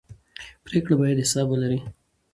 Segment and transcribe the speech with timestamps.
[0.65, 1.79] پرېکړې باید حساب ولري